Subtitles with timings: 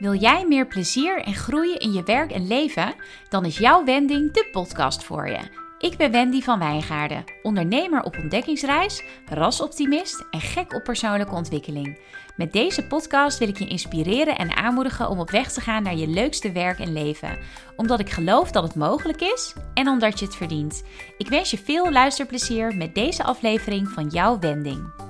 [0.00, 2.94] Wil jij meer plezier en groei in je werk en leven?
[3.28, 5.38] Dan is jouw Wending de podcast voor je.
[5.78, 11.98] Ik ben Wendy van Wijngaarden, ondernemer op ontdekkingsreis, rasoptimist en gek op persoonlijke ontwikkeling.
[12.36, 15.96] Met deze podcast wil ik je inspireren en aanmoedigen om op weg te gaan naar
[15.96, 17.38] je leukste werk en leven.
[17.76, 20.82] Omdat ik geloof dat het mogelijk is en omdat je het verdient.
[21.18, 25.09] Ik wens je veel luisterplezier met deze aflevering van jouw Wending.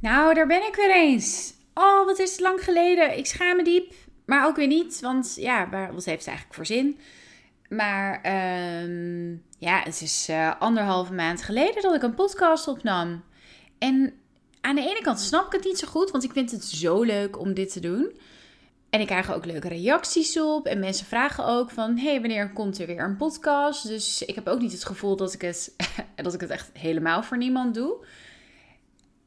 [0.00, 1.54] Nou, daar ben ik weer eens.
[1.74, 3.18] Oh, wat is het lang geleden.
[3.18, 3.92] Ik schaam me diep.
[4.24, 6.98] Maar ook weer niet, want ja, wat heeft het eigenlijk voor zin?
[7.68, 8.14] Maar
[8.82, 13.24] um, ja, het is uh, anderhalve maand geleden dat ik een podcast opnam.
[13.78, 14.12] En
[14.60, 17.02] aan de ene kant snap ik het niet zo goed, want ik vind het zo
[17.02, 18.18] leuk om dit te doen.
[18.90, 20.66] En ik krijg ook leuke reacties op.
[20.66, 23.86] En mensen vragen ook van, hey, wanneer komt er weer een podcast?
[23.86, 25.74] Dus ik heb ook niet het gevoel dat ik het,
[26.16, 28.04] dat ik het echt helemaal voor niemand doe.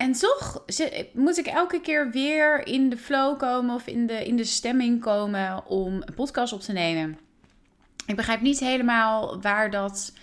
[0.04, 0.64] En toch
[1.14, 5.02] moet ik elke keer weer in de flow komen of in de, in de stemming
[5.02, 7.20] komen om een podcast op te nemen.
[8.06, 10.14] Ik begrijp niet helemaal waar dat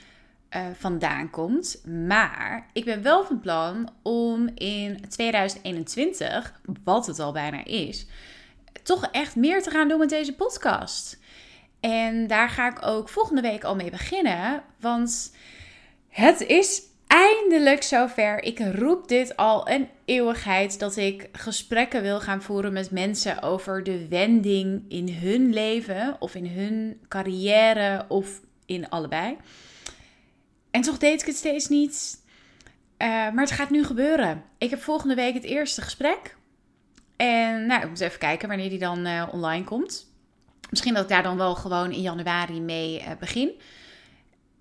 [0.56, 1.82] uh, vandaan komt.
[2.06, 8.06] Maar ik ben wel van plan om in 2021, wat het al bijna is,
[8.82, 11.18] toch echt meer te gaan doen met deze podcast.
[11.80, 14.62] En daar ga ik ook volgende week al mee beginnen.
[14.80, 15.34] Want
[16.08, 18.42] het is eindelijk zover.
[18.42, 23.82] Ik roep dit al een eeuwigheid dat ik gesprekken wil gaan voeren met mensen over
[23.82, 29.36] de wending in hun leven of in hun carrière of in allebei.
[30.70, 32.18] En toch deed ik het steeds niet.
[32.98, 34.42] Uh, maar het gaat nu gebeuren.
[34.58, 36.36] Ik heb volgende week het eerste gesprek.
[37.16, 40.06] En nou, ik moet even kijken wanneer die dan uh, online komt.
[40.70, 43.52] Misschien dat ik daar dan wel gewoon in januari mee uh, begin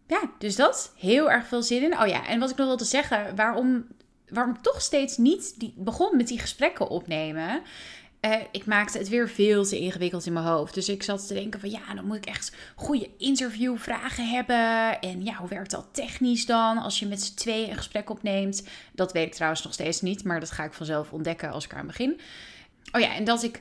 [0.10, 0.94] ja, dus dat.
[0.98, 2.00] Heel erg veel zin in.
[2.00, 3.88] Oh ja, en wat ik nog wilde zeggen, waarom,
[4.30, 7.61] waarom ik toch steeds niet die, begon met die gesprekken opnemen.
[8.22, 10.73] Uh, ik maakte het weer veel te ingewikkeld in mijn hoofd.
[10.73, 15.02] Dus ik zat te denken van ja, dan moet ik echt goede interviewvragen hebben.
[15.02, 18.64] En ja, hoe werkt dat technisch dan als je met z'n tweeën een gesprek opneemt?
[18.92, 21.73] Dat weet ik trouwens nog steeds niet, maar dat ga ik vanzelf ontdekken als ik
[21.73, 22.20] aan begin.
[22.92, 23.60] Oh ja, en dat ik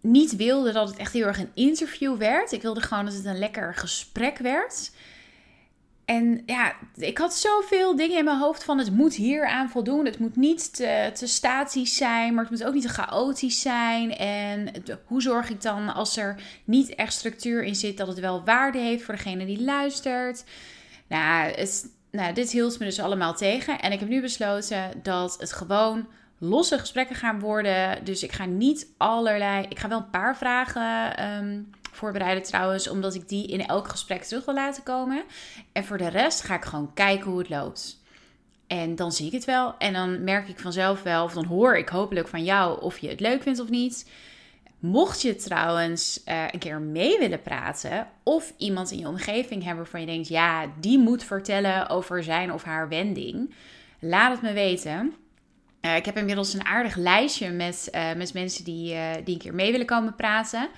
[0.00, 2.52] niet wilde dat het echt heel erg een interview werd.
[2.52, 4.90] Ik wilde gewoon dat het een lekker gesprek werd.
[6.12, 10.04] En ja, ik had zoveel dingen in mijn hoofd van het moet hier aan voldoen.
[10.04, 14.16] Het moet niet te, te statisch zijn, maar het moet ook niet te chaotisch zijn.
[14.16, 14.72] En
[15.04, 18.78] hoe zorg ik dan als er niet echt structuur in zit, dat het wel waarde
[18.78, 20.44] heeft voor degene die luistert.
[21.08, 23.80] Nou, het, nou, dit hield me dus allemaal tegen.
[23.80, 26.06] En ik heb nu besloten dat het gewoon
[26.38, 28.04] losse gesprekken gaan worden.
[28.04, 29.66] Dus ik ga niet allerlei.
[29.68, 31.24] Ik ga wel een paar vragen.
[31.38, 35.22] Um, voorbereiden trouwens, omdat ik die in elk gesprek terug wil laten komen.
[35.72, 38.00] En voor de rest ga ik gewoon kijken hoe het loopt.
[38.66, 39.74] En dan zie ik het wel.
[39.78, 43.08] En dan merk ik vanzelf wel, of dan hoor ik hopelijk van jou of je
[43.08, 44.10] het leuk vindt of niet.
[44.78, 49.82] Mocht je trouwens uh, een keer mee willen praten, of iemand in je omgeving hebben
[49.82, 53.54] waarvan je denkt, ja, die moet vertellen over zijn of haar wending,
[53.98, 55.14] laat het me weten.
[55.80, 59.54] Uh, ik heb inmiddels een aardig lijstje met, uh, met mensen die, die een keer
[59.54, 60.68] mee willen komen praten.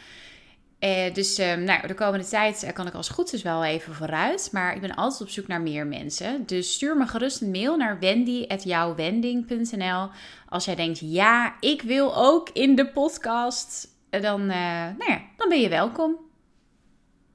[0.85, 3.95] Uh, dus uh, nou, de komende tijd uh, kan ik als goed is wel even
[3.95, 4.49] vooruit.
[4.53, 6.47] Maar ik ben altijd op zoek naar meer mensen.
[6.47, 10.09] Dus stuur me gerust een mail naar wendy.jouwwending.nl
[10.49, 13.89] Als jij denkt, ja, ik wil ook in de podcast.
[14.11, 16.17] Dan, nou ja, dan ben je welkom.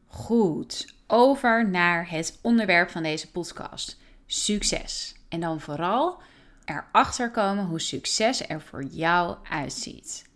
[0.07, 3.97] Goed, over naar het onderwerp van deze podcast.
[4.25, 5.15] Succes.
[5.29, 6.21] En dan vooral
[6.65, 10.28] erachter komen hoe succes er voor jou uitziet.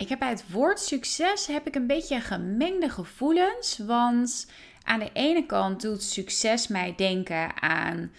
[0.00, 3.78] Ik heb bij het woord succes heb ik een beetje gemengde gevoelens.
[3.78, 4.46] Want
[4.82, 8.12] aan de ene kant doet succes mij denken aan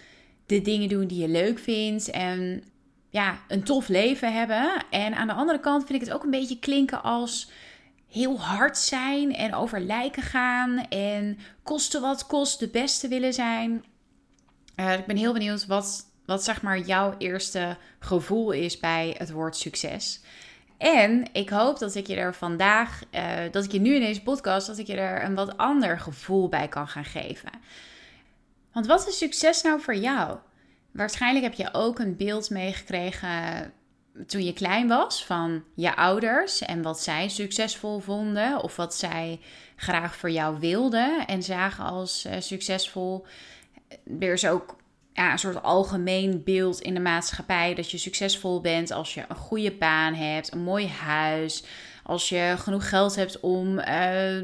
[0.46, 2.10] de dingen doen die je leuk vindt.
[2.10, 2.64] En
[3.08, 4.84] ja, een tof leven hebben.
[4.90, 7.50] En aan de andere kant vind ik het ook een beetje klinken als
[8.08, 10.88] heel hard zijn en over lijken gaan.
[10.88, 13.84] En kosten wat kost de beste willen zijn.
[14.76, 19.30] Uh, ik ben heel benieuwd wat, wat zeg maar jouw eerste gevoel is bij het
[19.30, 20.20] woord succes.
[20.82, 24.22] En ik hoop dat ik je er vandaag, uh, dat ik je nu in deze
[24.22, 27.50] podcast, dat ik je er een wat ander gevoel bij kan gaan geven.
[28.72, 30.38] Want wat is succes nou voor jou?
[30.90, 33.72] Waarschijnlijk heb je ook een beeld meegekregen
[34.26, 39.40] toen je klein was van je ouders en wat zij succesvol vonden of wat zij
[39.76, 43.26] graag voor jou wilden en zagen als uh, succesvol.
[44.20, 44.76] Er is ook
[45.12, 49.36] ja, een soort algemeen beeld in de maatschappij dat je succesvol bent als je een
[49.36, 51.64] goede baan hebt, een mooi huis,
[52.02, 54.42] als je genoeg geld hebt om uh,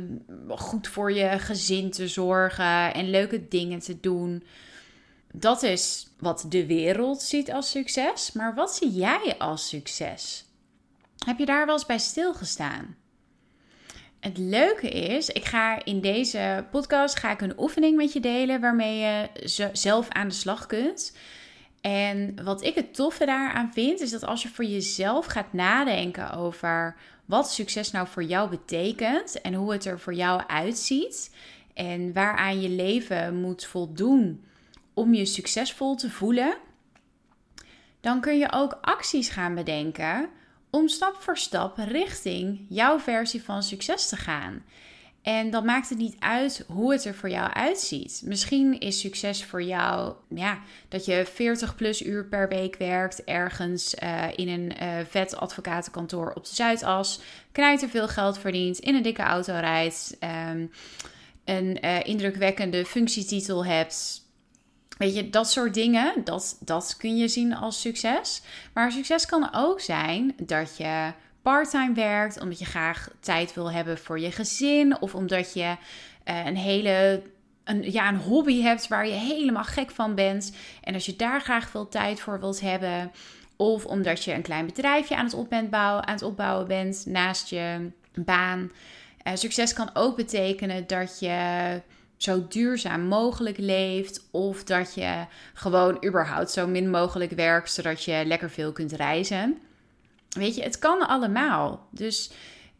[0.48, 4.44] goed voor je gezin te zorgen en leuke dingen te doen.
[5.32, 8.32] dat is wat de wereld ziet als succes.
[8.32, 10.44] Maar wat zie jij als succes?
[11.26, 12.96] Heb je daar wel eens bij stilgestaan?
[14.20, 18.60] Het leuke is, ik ga in deze podcast ga ik een oefening met je delen
[18.60, 19.28] waarmee je
[19.72, 21.16] zelf aan de slag kunt.
[21.80, 26.30] En wat ik het toffe daaraan vind, is dat als je voor jezelf gaat nadenken
[26.32, 31.34] over wat succes nou voor jou betekent en hoe het er voor jou uitziet
[31.74, 34.44] en waaraan je leven moet voldoen
[34.94, 36.56] om je succesvol te voelen,
[38.00, 40.28] dan kun je ook acties gaan bedenken
[40.70, 44.62] om stap voor stap richting jouw versie van succes te gaan.
[45.22, 48.22] En dan maakt het niet uit hoe het er voor jou uitziet.
[48.24, 53.94] Misschien is succes voor jou ja, dat je 40 plus uur per week werkt ergens
[54.02, 57.20] uh, in een uh, vet advocatenkantoor op de Zuidas.
[57.52, 60.16] Knijter veel geld verdient, in een dikke auto rijdt,
[60.50, 60.70] um,
[61.44, 64.27] een uh, indrukwekkende functietitel hebt.
[64.98, 68.42] Weet je, dat soort dingen, dat, dat kun je zien als succes.
[68.72, 71.12] Maar succes kan ook zijn dat je
[71.42, 75.76] parttime werkt, omdat je graag tijd wil hebben voor je gezin, of omdat je
[76.24, 77.22] uh, een hele
[77.64, 80.56] een, ja, een hobby hebt waar je helemaal gek van bent.
[80.82, 83.12] En als je daar graag veel tijd voor wilt hebben.
[83.56, 87.06] Of omdat je een klein bedrijfje aan het, op bent bouwen, aan het opbouwen bent
[87.06, 88.72] naast je baan.
[89.26, 91.80] Uh, succes kan ook betekenen dat je
[92.18, 94.28] zo duurzaam mogelijk leeft.
[94.30, 99.58] Of dat je gewoon überhaupt zo min mogelijk werkt, zodat je lekker veel kunt reizen.
[100.28, 101.88] Weet je, het kan allemaal.
[101.90, 102.30] Dus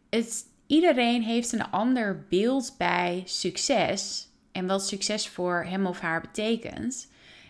[0.09, 4.27] het, iedereen heeft een ander beeld bij succes.
[4.51, 7.07] En wat succes voor hem of haar betekent.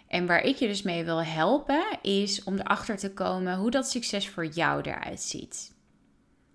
[0.07, 3.89] En waar ik je dus mee wil helpen, is om erachter te komen hoe dat
[3.89, 5.73] succes voor jou eruit ziet.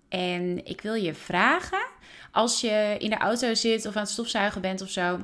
[0.09, 1.84] En ik wil je vragen,
[2.35, 5.19] als je in de auto zit of aan het stofzuigen bent of zo,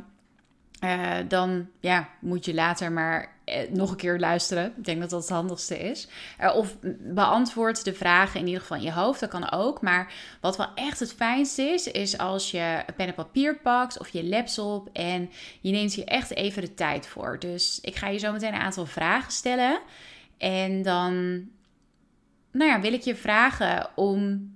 [0.83, 4.73] uh, dan ja, moet je later maar eh, nog een keer luisteren.
[4.77, 6.07] Ik denk dat dat het handigste is.
[6.41, 9.19] Uh, of beantwoord de vragen in ieder geval in je hoofd.
[9.19, 9.81] Dat kan ook.
[9.81, 14.09] Maar wat wel echt het fijnste is, is als je pen en papier pakt of
[14.09, 15.29] je laptop en
[15.61, 17.39] je neemt hier echt even de tijd voor.
[17.39, 19.79] Dus ik ga je zo meteen een aantal vragen stellen.
[20.37, 21.13] En dan
[22.51, 24.49] nou ja, wil ik je vragen om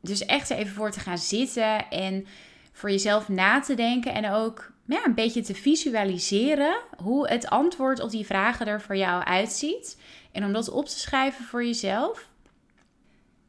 [0.00, 2.26] dus echt even voor te gaan zitten en
[2.72, 8.00] voor jezelf na te denken en ook ja, een beetje te visualiseren hoe het antwoord
[8.00, 10.00] op die vragen er voor jou uitziet.
[10.32, 12.28] En om dat op te schrijven voor jezelf.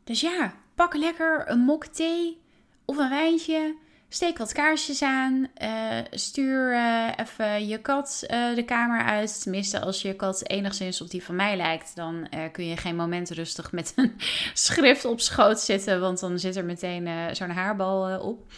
[0.04, 2.42] Dus ja, pak lekker een mok thee
[2.86, 3.76] of een wijntje.
[4.12, 5.48] Steek wat kaarsjes aan.
[5.62, 9.42] Uh, stuur uh, even je kat uh, de kamer uit.
[9.42, 13.30] Tenminste, als je kat enigszins op die van mij lijkt, dan kun je geen moment
[13.30, 14.16] rustig met een
[14.54, 16.00] schrift op schoot zitten.
[16.00, 18.52] Want dan zit er meteen zo'n haarbal op.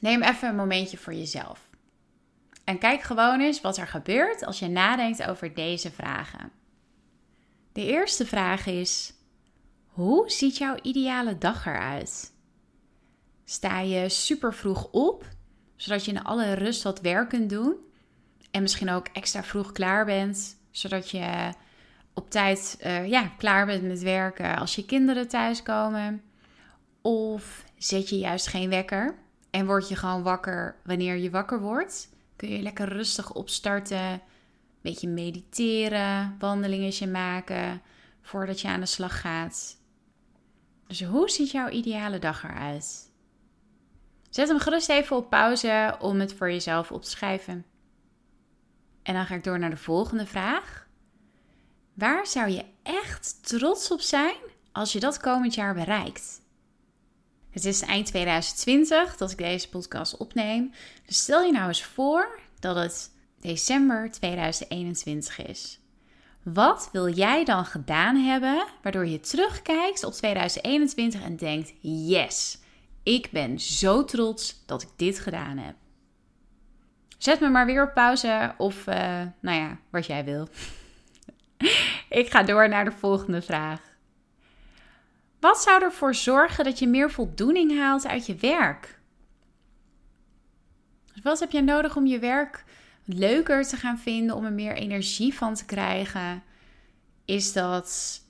[0.00, 1.68] Neem even een momentje voor jezelf.
[2.64, 6.50] En kijk gewoon eens wat er gebeurt als je nadenkt over deze vragen.
[7.72, 9.12] De eerste vraag is:
[9.86, 12.32] hoe ziet jouw ideale dag eruit?
[13.50, 15.24] Sta je super vroeg op,
[15.76, 17.74] zodat je in alle rust wat werk kunt doen?
[18.50, 21.52] En misschien ook extra vroeg klaar bent, zodat je
[22.14, 26.22] op tijd uh, ja, klaar bent met werken als je kinderen thuiskomen?
[27.02, 29.18] Of zet je juist geen wekker
[29.50, 32.08] en word je gewoon wakker wanneer je wakker wordt?
[32.36, 34.20] Kun je lekker rustig opstarten, een
[34.80, 37.82] beetje mediteren, wandelingetje maken
[38.22, 39.76] voordat je aan de slag gaat.
[40.86, 43.09] Dus hoe ziet jouw ideale dag eruit?
[44.30, 47.64] Zet hem gerust even op pauze om het voor jezelf op te schrijven.
[49.02, 50.88] En dan ga ik door naar de volgende vraag.
[51.94, 54.36] Waar zou je echt trots op zijn
[54.72, 56.40] als je dat komend jaar bereikt?
[57.50, 60.72] Het is eind 2020 dat ik deze podcast opneem.
[61.06, 63.10] Dus stel je nou eens voor dat het
[63.40, 65.80] december 2021 is.
[66.42, 72.58] Wat wil jij dan gedaan hebben waardoor je terugkijkt op 2021 en denkt: yes,
[73.02, 75.74] ik ben zo trots dat ik dit gedaan heb.
[77.18, 78.94] Zet me maar weer op pauze of, uh,
[79.40, 80.48] nou ja, wat jij wil.
[82.20, 83.80] ik ga door naar de volgende vraag.
[85.40, 88.98] Wat zou ervoor zorgen dat je meer voldoening haalt uit je werk?
[91.12, 92.64] Dus wat heb je nodig om je werk
[93.04, 96.42] leuker te gaan vinden, om er meer energie van te krijgen?
[97.24, 98.20] Is dat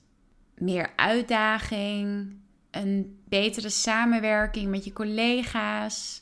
[0.55, 2.35] meer uitdaging,
[2.71, 6.21] een betere samenwerking met je collega's?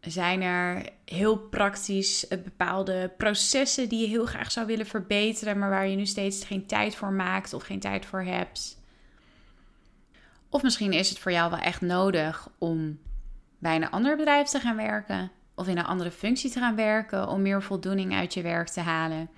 [0.00, 5.86] Zijn er heel praktisch bepaalde processen die je heel graag zou willen verbeteren, maar waar
[5.86, 8.80] je nu steeds geen tijd voor maakt of geen tijd voor hebt?
[10.48, 12.98] Of misschien is het voor jou wel echt nodig om
[13.58, 15.30] bij een ander bedrijf te gaan werken.
[15.54, 18.80] of in een andere functie te gaan werken om meer voldoening uit je werk te
[18.80, 19.30] halen?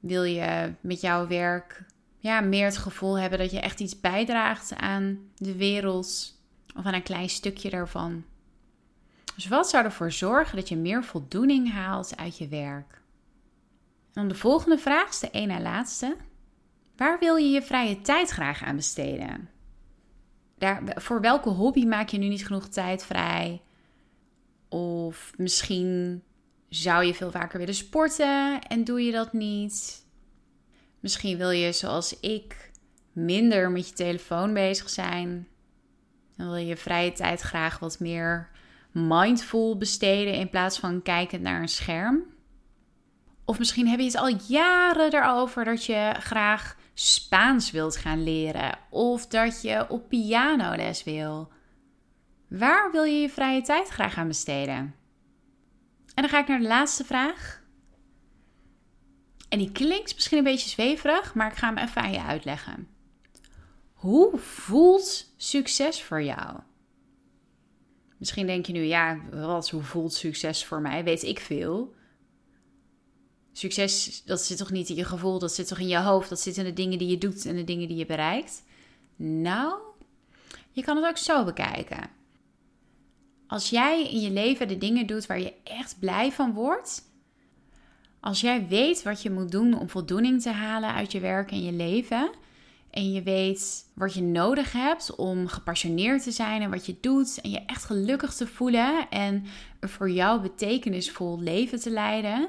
[0.00, 1.84] Wil je met jouw werk
[2.18, 6.38] ja, meer het gevoel hebben dat je echt iets bijdraagt aan de wereld
[6.76, 8.24] of aan een klein stukje daarvan?
[9.34, 12.92] Dus wat zou ervoor zorgen dat je meer voldoening haalt uit je werk?
[14.06, 16.16] En dan de volgende vraag is de ene na laatste.
[16.96, 19.50] Waar wil je je vrije tijd graag aan besteden?
[20.58, 23.62] Daar, voor welke hobby maak je nu niet genoeg tijd vrij?
[24.68, 26.22] Of misschien
[26.68, 30.06] zou je veel vaker willen sporten en doe je dat niet?
[31.00, 32.70] Misschien wil je, zoals ik,
[33.12, 35.48] minder met je telefoon bezig zijn.
[36.36, 38.50] Dan wil je je vrije tijd graag wat meer
[38.92, 42.22] mindful besteden in plaats van kijken naar een scherm.
[43.44, 48.78] Of misschien heb je het al jaren erover dat je graag Spaans wilt gaan leren
[48.90, 51.52] of dat je op pianoles wil.
[52.48, 54.94] Waar wil je je vrije tijd graag aan besteden?
[56.14, 57.62] En dan ga ik naar de laatste vraag.
[59.48, 62.88] En die klinkt misschien een beetje zweverig, maar ik ga hem even aan je uitleggen.
[63.92, 66.58] Hoe voelt succes voor jou?
[68.18, 71.04] Misschien denk je nu, ja, wat, hoe voelt succes voor mij?
[71.04, 71.94] Weet ik veel.
[73.52, 76.40] Succes, dat zit toch niet in je gevoel, dat zit toch in je hoofd, dat
[76.40, 78.62] zit in de dingen die je doet en de dingen die je bereikt.
[79.16, 79.74] Nou,
[80.70, 82.10] je kan het ook zo bekijken.
[83.46, 87.02] Als jij in je leven de dingen doet waar je echt blij van wordt,
[88.20, 91.62] als jij weet wat je moet doen om voldoening te halen uit je werk en
[91.62, 92.30] je leven,
[92.90, 97.40] en je weet wat je nodig hebt om gepassioneerd te zijn en wat je doet
[97.40, 99.44] en je echt gelukkig te voelen en
[99.80, 102.48] voor jou betekenisvol leven te leiden,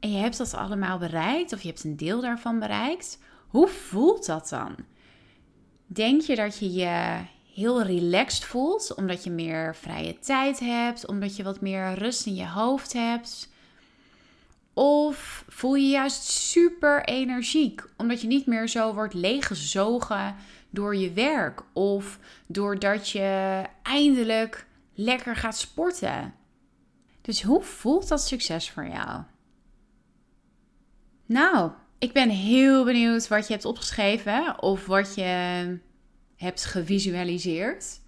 [0.00, 4.26] en je hebt dat allemaal bereikt of je hebt een deel daarvan bereikt, hoe voelt
[4.26, 4.74] dat dan?
[5.86, 7.16] Denk je dat je je
[7.54, 12.34] heel relaxed voelt omdat je meer vrije tijd hebt, omdat je wat meer rust in
[12.34, 13.48] je hoofd hebt?
[14.82, 20.34] Of voel je juist super energiek omdat je niet meer zo wordt leeggezogen
[20.70, 26.34] door je werk of doordat je eindelijk lekker gaat sporten?
[27.20, 29.22] Dus hoe voelt dat succes voor jou?
[31.26, 35.78] Nou, ik ben heel benieuwd wat je hebt opgeschreven of wat je
[36.36, 37.99] hebt gevisualiseerd.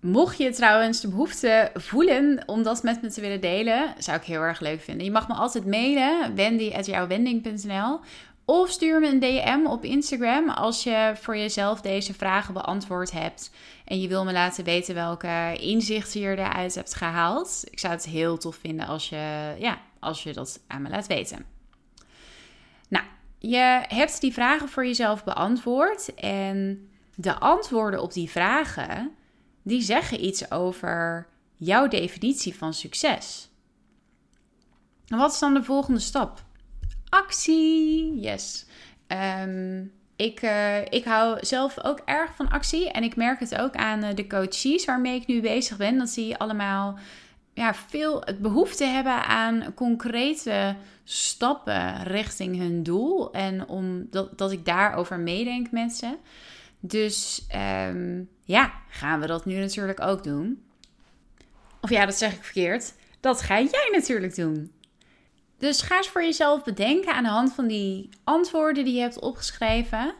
[0.00, 4.24] Mocht je trouwens de behoefte voelen om dat met me te willen delen, zou ik
[4.24, 5.04] heel erg leuk vinden.
[5.04, 8.00] Je mag me altijd mailen, wendy.jouwwending.nl
[8.44, 13.50] of stuur me een DM op Instagram als je voor jezelf deze vragen beantwoord hebt.
[13.84, 17.64] En je wil me laten weten welke inzichten je eruit hebt gehaald.
[17.70, 21.06] Ik zou het heel tof vinden als je, ja, als je dat aan me laat
[21.06, 21.44] weten.
[22.88, 23.04] Nou,
[23.38, 26.14] je hebt die vragen voor jezelf beantwoord.
[26.14, 29.16] En de antwoorden op die vragen,
[29.68, 33.48] die zeggen iets over jouw definitie van succes.
[35.06, 36.42] Wat is dan de volgende stap?
[37.08, 38.20] Actie.
[38.20, 38.66] Yes.
[39.06, 39.84] Ehm,
[40.16, 42.90] ik, uh, ik hou zelf ook erg van actie.
[42.90, 45.98] En ik merk het ook aan uh, de coaches waarmee ik nu bezig ben.
[45.98, 46.98] Dat die allemaal
[47.54, 53.32] ja, veel het behoefte hebben aan concrete stappen richting hun doel.
[53.32, 56.02] En omdat dat ik daarover meedenk met.
[56.80, 60.62] Dus ehm, ja, gaan we dat nu natuurlijk ook doen.
[61.80, 62.94] Of ja, dat zeg ik verkeerd.
[63.20, 64.72] Dat ga jij natuurlijk doen.
[65.58, 69.20] Dus ga eens voor jezelf bedenken aan de hand van die antwoorden die je hebt
[69.20, 70.14] opgeschreven.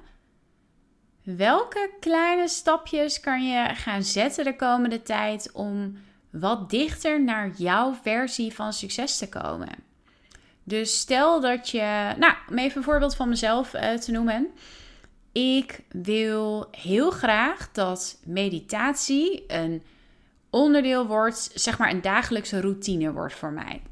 [1.23, 5.97] Welke kleine stapjes kan je gaan zetten de komende tijd om
[6.31, 9.69] wat dichter naar jouw versie van succes te komen?
[10.65, 14.49] Dus stel dat je, nou, om even een voorbeeld van mezelf uh, te noemen.
[15.33, 19.83] Ik wil heel graag dat meditatie een
[20.51, 23.83] onderdeel wordt, zeg maar een dagelijkse routine wordt voor mij.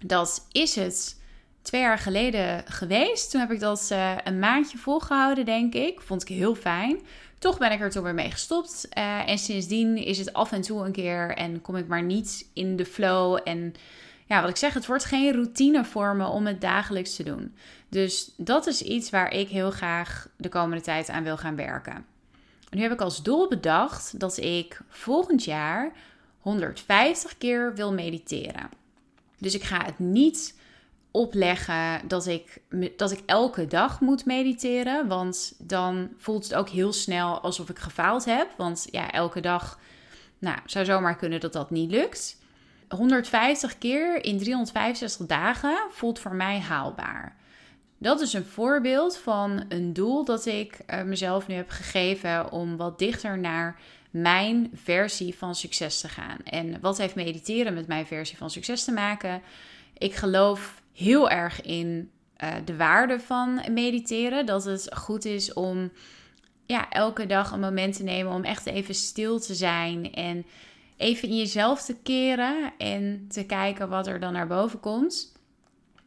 [0.00, 1.20] Dat is het
[1.62, 3.30] twee jaar geleden geweest.
[3.30, 6.00] Toen heb ik dat uh, een maandje volgehouden, denk ik.
[6.00, 7.00] Vond ik heel fijn.
[7.38, 8.88] Toch ben ik er toen weer mee gestopt.
[8.98, 12.50] Uh, en sindsdien is het af en toe een keer en kom ik maar niet
[12.52, 13.38] in de flow.
[13.44, 13.74] En
[14.26, 17.54] ja, wat ik zeg, het wordt geen routine voor me om het dagelijks te doen.
[17.88, 22.06] Dus dat is iets waar ik heel graag de komende tijd aan wil gaan werken.
[22.70, 25.92] nu heb ik als doel bedacht dat ik volgend jaar
[26.40, 28.68] 150 keer wil mediteren.
[29.38, 30.54] Dus ik ga het niet
[31.10, 32.60] opleggen dat ik,
[32.96, 35.08] dat ik elke dag moet mediteren.
[35.08, 38.48] Want dan voelt het ook heel snel alsof ik gefaald heb.
[38.56, 39.78] Want ja, elke dag
[40.38, 42.38] nou, zou zomaar kunnen dat dat niet lukt.
[42.88, 47.36] 150 keer in 365 dagen voelt voor mij haalbaar.
[47.98, 52.76] Dat is een voorbeeld van een doel dat ik eh, mezelf nu heb gegeven om
[52.76, 56.38] wat dichter naar mijn versie van succes te gaan.
[56.44, 59.42] En wat heeft mediteren met mijn versie van succes te maken?
[59.98, 62.10] Ik geloof heel erg in
[62.44, 64.46] uh, de waarde van mediteren.
[64.46, 65.90] Dat het goed is om
[66.66, 70.46] ja, elke dag een moment te nemen om echt even stil te zijn en
[70.96, 75.34] even in jezelf te keren en te kijken wat er dan naar boven komt.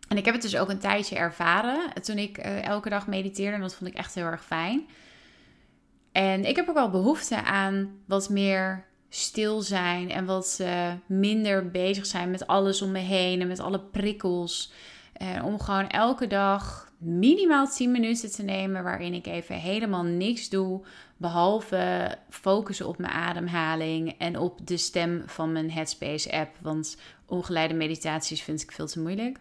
[0.07, 3.55] En ik heb het dus ook een tijdje ervaren toen ik uh, elke dag mediteerde
[3.55, 4.87] en dat vond ik echt heel erg fijn.
[6.11, 11.71] En ik heb ook wel behoefte aan wat meer stil zijn en wat uh, minder
[11.71, 14.71] bezig zijn met alles om me heen en met alle prikkels.
[15.21, 20.49] Uh, om gewoon elke dag minimaal 10 minuten te nemen waarin ik even helemaal niks
[20.49, 20.81] doe.
[21.19, 26.55] Behalve focussen op mijn ademhaling en op de stem van mijn Headspace app.
[26.61, 29.39] Want ongeleide meditaties vind ik veel te moeilijk.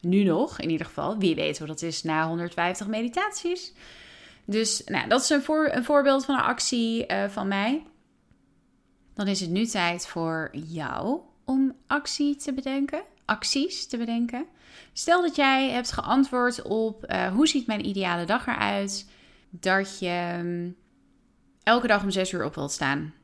[0.00, 1.18] Nu nog, in ieder geval.
[1.18, 3.72] Wie weet hoe dat is na 150 meditaties.
[4.44, 7.82] Dus nou, dat is een, voor, een voorbeeld van een actie uh, van mij.
[9.14, 14.46] Dan is het nu tijd voor jou om actie te bedenken, acties te bedenken.
[14.92, 19.10] Stel dat jij hebt geantwoord op uh, hoe ziet mijn ideale dag eruit,
[19.50, 20.76] dat je um,
[21.68, 23.14] elke dag om 6 uur op wilt staan.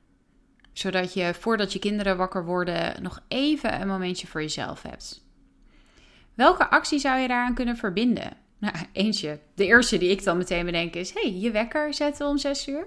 [0.73, 5.25] Zodat je voordat je kinderen wakker worden nog even een momentje voor jezelf hebt.
[6.35, 8.33] Welke actie zou je daaraan kunnen verbinden?
[8.59, 9.39] Nou, eentje.
[9.55, 12.87] De eerste die ik dan meteen bedenk is: hey, je wekker zetten om 6 uur.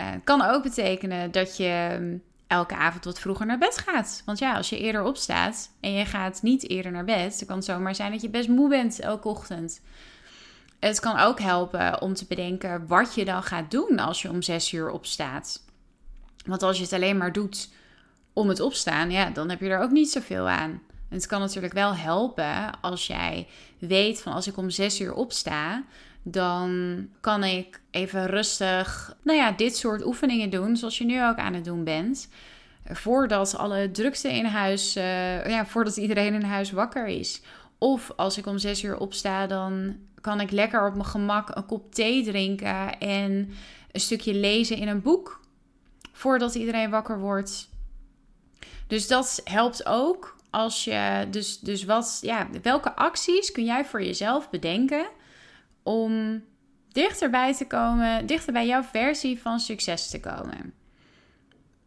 [0.00, 4.22] Uh, kan ook betekenen dat je um, elke avond wat vroeger naar bed gaat.
[4.24, 7.56] Want ja, als je eerder opstaat en je gaat niet eerder naar bed, dan kan
[7.56, 9.80] het zomaar zijn dat je best moe bent elke ochtend.
[10.86, 14.42] Het kan ook helpen om te bedenken wat je dan gaat doen als je om
[14.42, 15.64] 6 uur opstaat.
[16.44, 17.68] Want als je het alleen maar doet
[18.32, 20.70] om het opstaan, ja, dan heb je er ook niet zoveel aan.
[21.08, 23.46] En het kan natuurlijk wel helpen als jij
[23.78, 25.84] weet van als ik om 6 uur opsta,
[26.22, 26.70] dan
[27.20, 31.54] kan ik even rustig, nou ja, dit soort oefeningen doen, zoals je nu ook aan
[31.54, 32.28] het doen bent.
[32.84, 37.42] Voordat alle drukte in huis, uh, ja, voordat iedereen in huis wakker is.
[37.78, 41.66] Of als ik om 6 uur opsta, dan kan ik lekker op mijn gemak een
[41.66, 43.50] kop thee drinken en
[43.92, 45.40] een stukje lezen in een boek.
[46.12, 47.68] Voordat iedereen wakker wordt.
[48.86, 51.26] Dus dat helpt ook als je.
[51.30, 55.06] Dus, dus wat, ja, welke acties kun jij voor jezelf bedenken
[55.82, 56.42] om
[56.88, 60.74] dichterbij te komen, dichter bij jouw versie van succes te komen?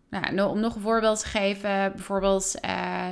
[0.09, 2.55] Nou, om nog een voorbeeld te geven, bijvoorbeeld.
[2.65, 3.07] Uh,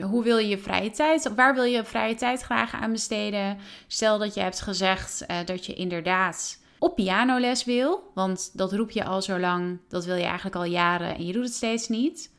[0.00, 1.34] hoe wil je je vrije tijd?
[1.34, 3.58] Waar wil je vrije tijd graag aan besteden?
[3.86, 8.90] Stel dat je hebt gezegd uh, dat je inderdaad op pianoles wil, want dat roep
[8.90, 11.88] je al zo lang, dat wil je eigenlijk al jaren en je doet het steeds
[11.88, 12.32] niet.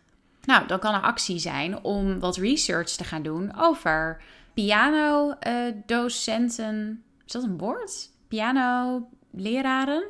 [0.45, 4.21] Nou, dan kan er actie zijn om wat research te gaan doen over
[4.53, 6.75] piano-docenten.
[6.75, 6.91] Uh,
[7.25, 8.09] is dat een woord?
[8.27, 10.03] Piano-leraren?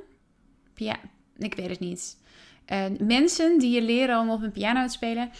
[0.73, 0.95] Pia
[1.37, 2.17] ik weet het niet.
[2.73, 5.31] Uh, mensen die je leren om op een piano te spelen.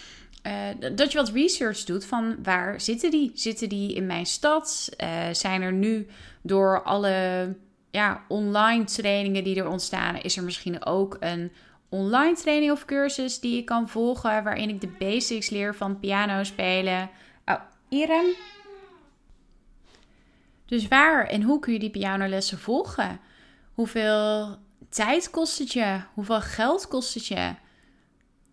[0.45, 0.51] Uh,
[0.95, 3.31] dat je wat research doet van waar zitten die?
[3.33, 4.89] Zitten die in mijn stad?
[5.03, 6.07] Uh, zijn er nu
[6.41, 7.55] door alle
[7.91, 11.51] ja, online trainingen die er ontstaan, is er misschien ook een
[11.89, 16.43] online training of cursus die je kan volgen, waarin ik de basics leer van piano
[16.43, 17.09] spelen.
[17.45, 18.25] Oh, Irem.
[20.65, 23.19] Dus waar en hoe kun je die pianolessen volgen?
[23.73, 24.57] Hoeveel
[24.89, 25.99] tijd kost het je?
[26.13, 27.53] Hoeveel geld kost het je?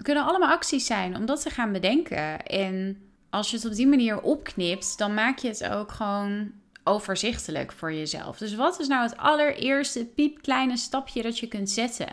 [0.02, 2.46] Er kunnen allemaal acties zijn om dat te gaan bedenken.
[2.46, 6.52] En als je het op die manier opknipt, dan maak je het ook gewoon
[6.84, 8.38] overzichtelijk voor jezelf.
[8.38, 12.08] Dus wat is nou het allereerste piepkleine stapje dat je kunt zetten?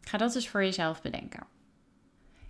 [0.00, 1.46] Ga dat dus voor jezelf bedenken.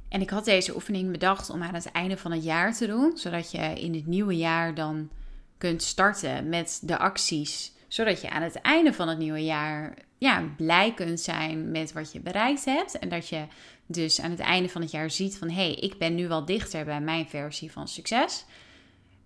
[0.09, 3.16] En ik had deze oefening bedacht om aan het einde van het jaar te doen,
[3.16, 5.11] zodat je in het nieuwe jaar dan
[5.59, 10.44] kunt starten met de acties, zodat je aan het einde van het nieuwe jaar ja,
[10.57, 13.44] blij kunt zijn met wat je bereikt hebt en dat je
[13.87, 16.44] dus aan het einde van het jaar ziet van hé, hey, ik ben nu wel
[16.44, 18.44] dichter bij mijn versie van succes.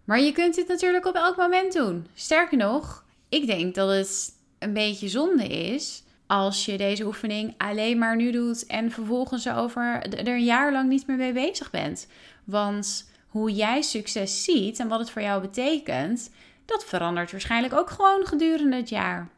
[0.04, 2.06] Maar je kunt dit natuurlijk op elk moment doen.
[2.14, 7.98] Sterker nog, ik denk dat het een beetje zonde is als je deze oefening alleen
[7.98, 12.06] maar nu doet en vervolgens over er een jaar lang niet meer mee bezig bent.
[12.44, 16.30] Want hoe jij succes ziet en wat het voor jou betekent,
[16.72, 19.28] dat verandert waarschijnlijk ook gewoon gedurende het jaar.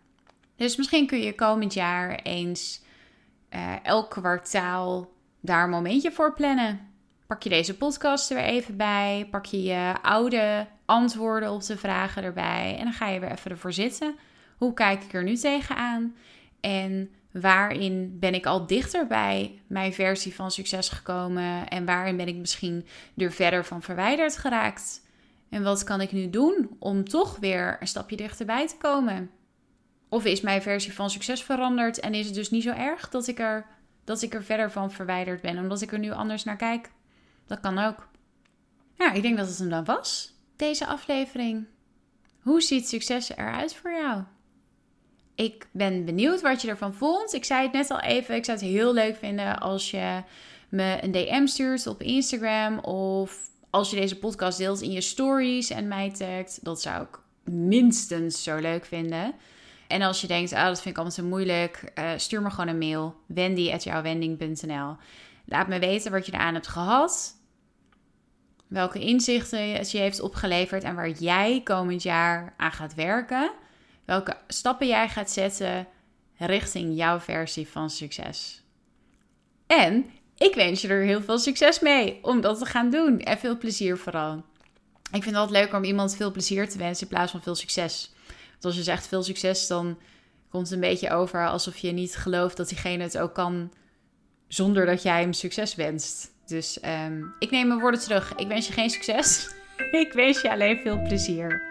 [0.56, 2.82] Dus misschien kun je komend jaar eens
[3.50, 6.92] uh, elk kwartaal daar een momentje voor plannen.
[7.26, 9.28] Pak je deze podcast er weer even bij.
[9.30, 12.76] Pak je je oude antwoorden op de vragen erbij.
[12.78, 14.14] En dan ga je weer even ervoor zitten.
[14.56, 16.16] Hoe kijk ik er nu tegenaan?
[16.60, 21.68] En waarin ben ik al dichter bij mijn versie van succes gekomen?
[21.68, 25.02] En waarin ben ik misschien er verder van verwijderd geraakt?
[25.54, 29.30] En wat kan ik nu doen om toch weer een stapje dichterbij te komen?
[30.08, 33.26] Of is mijn versie van succes veranderd en is het dus niet zo erg dat
[33.26, 33.66] ik er
[34.04, 36.90] dat ik er verder van verwijderd ben, omdat ik er nu anders naar kijk.
[37.46, 38.08] Dat kan ook.
[38.94, 41.66] Ja, ik denk dat het hem dan was, deze aflevering.
[42.40, 44.22] Hoe ziet succes eruit voor jou?
[45.34, 47.32] Ik ben benieuwd wat je ervan vond.
[47.32, 48.34] Ik zei het net al even.
[48.34, 50.22] Ik zou het heel leuk vinden als je
[50.68, 52.78] me een DM stuurt op Instagram.
[52.78, 56.58] Of als je deze podcast deelt in je stories en mij tagt.
[56.64, 57.18] Dat zou ik
[57.52, 59.34] minstens zo leuk vinden.
[59.86, 62.68] En als je denkt, ah, dat vind ik allemaal zo moeilijk, uh, stuur me gewoon
[62.68, 63.14] een mail.
[63.26, 64.96] wendy.jouwwending.nl
[65.44, 67.34] Laat me weten wat je eraan hebt gehad.
[68.66, 73.50] Welke inzichten je heeft opgeleverd en waar jij komend jaar aan gaat werken.
[74.04, 75.86] Welke stappen jij gaat zetten
[76.36, 78.62] richting jouw versie van succes.
[79.66, 80.06] En
[80.38, 83.20] ik wens je er heel veel succes mee om dat te gaan doen.
[83.20, 84.44] En veel plezier vooral.
[85.12, 87.54] Ik vind het altijd leuker om iemand veel plezier te wensen in plaats van veel
[87.54, 88.12] succes.
[88.50, 89.98] Want als je zegt veel succes, dan
[90.50, 93.72] komt het een beetje over alsof je niet gelooft dat diegene het ook kan
[94.48, 96.32] zonder dat jij hem succes wenst.
[96.46, 98.34] Dus um, ik neem mijn woorden terug.
[98.34, 99.54] Ik wens je geen succes.
[100.02, 101.62] ik wens je alleen veel plezier.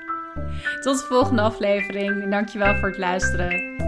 [0.81, 2.31] Tot de volgende aflevering.
[2.31, 3.82] Dankjewel voor het luisteren.